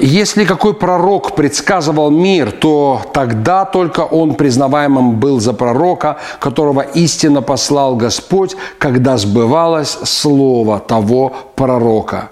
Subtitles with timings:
[0.00, 7.42] если какой пророк предсказывал мир, то тогда только он признаваемым был за пророка, которого истинно
[7.42, 12.30] послал Господь, когда сбывалось слово того пророка.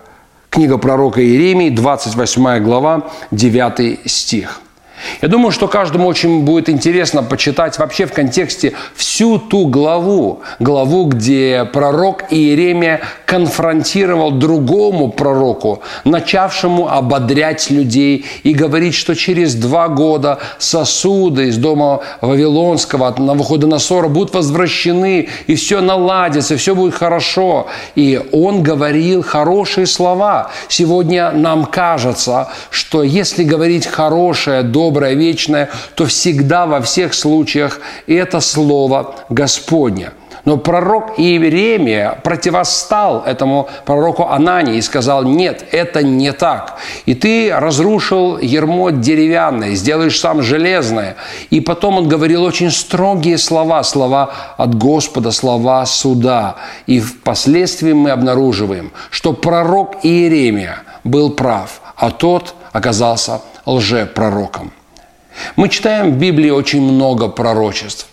[0.50, 4.60] Книга пророка Иеремии, 28 глава, 9 стих.
[5.22, 11.04] Я думаю, что каждому очень будет интересно почитать вообще в контексте всю ту главу, главу,
[11.04, 20.38] где пророк Иеремия конфронтировал другому пророку, начавшему ободрять людей и говорить, что через два года
[20.58, 27.66] сосуды из дома Вавилонского от Навуходоносора будут возвращены, и все наладится, и все будет хорошо.
[27.94, 30.50] И он говорил хорошие слова.
[30.68, 37.80] Сегодня нам кажется, что если говорить хорошее, доброе, доброе, вечное, то всегда во всех случаях
[38.08, 40.10] это слово Господне.
[40.44, 46.78] Но пророк Иеремия противостал этому пророку Анании и сказал, нет, это не так.
[47.06, 51.14] И ты разрушил ермо деревянное, сделаешь сам железное.
[51.50, 56.56] И потом он говорил очень строгие слова, слова от Господа, слова суда.
[56.86, 64.72] И впоследствии мы обнаруживаем, что пророк Иеремия был прав, а тот оказался лжепророком.
[65.56, 68.06] Мы читаем в Библии очень много пророчеств.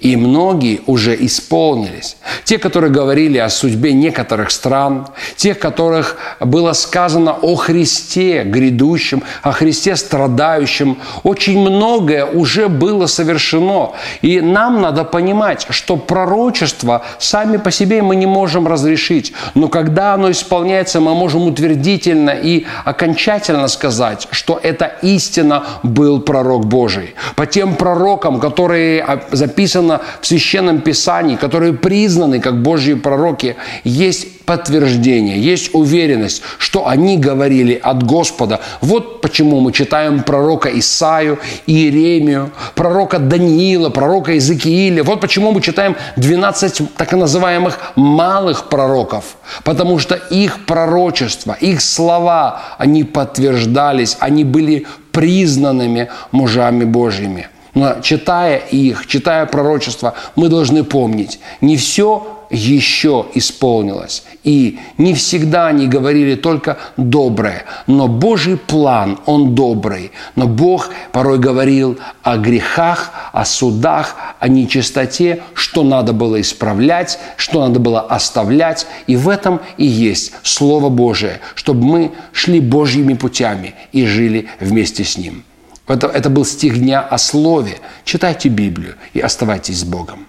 [0.00, 2.16] И многие уже исполнились.
[2.44, 5.06] Те, которые говорили о судьбе некоторых стран,
[5.36, 10.98] тех, которых было сказано о Христе грядущем, о Христе страдающем.
[11.22, 13.92] Очень многое уже было совершено.
[14.22, 19.32] И нам надо понимать, что пророчество сами по себе мы не можем разрешить.
[19.54, 26.66] Но когда оно исполняется, мы можем утвердительно и окончательно сказать, что это истина был пророк
[26.66, 27.14] Божий.
[27.36, 34.40] По тем пророкам, которые записаны написано в Священном Писании, которые признаны как Божьи пророки, есть
[34.46, 38.60] подтверждение, есть уверенность, что они говорили от Господа.
[38.80, 45.02] Вот почему мы читаем пророка Исаию, Иеремию, пророка Даниила, пророка Иезекииля.
[45.02, 49.24] Вот почему мы читаем 12 так называемых малых пророков.
[49.64, 57.48] Потому что их пророчества, их слова, они подтверждались, они были признанными мужами Божьими.
[57.76, 64.24] Но читая их, читая пророчества, мы должны помнить, не все еще исполнилось.
[64.44, 67.64] И не всегда они говорили только доброе.
[67.86, 70.10] Но Божий план, он добрый.
[70.36, 77.60] Но Бог порой говорил о грехах, о судах, о нечистоте, что надо было исправлять, что
[77.60, 78.86] надо было оставлять.
[79.06, 85.04] И в этом и есть Слово Божие, чтобы мы шли Божьими путями и жили вместе
[85.04, 85.44] с Ним.
[85.86, 87.78] Это, это был стих дня о слове.
[88.04, 90.26] Читайте Библию и оставайтесь с Богом.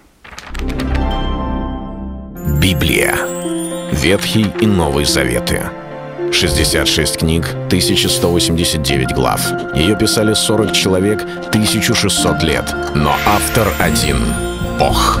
[2.60, 3.16] Библия.
[3.92, 5.62] Ветхий и Новый Заветы.
[6.32, 9.40] 66 книг, 1189 глав.
[9.74, 12.74] Ее писали 40 человек, 1600 лет.
[12.94, 14.18] Но автор один—
[14.78, 15.20] Бог.